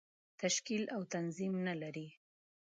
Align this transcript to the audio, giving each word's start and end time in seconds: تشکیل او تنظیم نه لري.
تشکیل 0.41 0.83
او 0.95 1.01
تنظیم 1.13 1.53
نه 1.67 1.73
لري. 1.81 2.07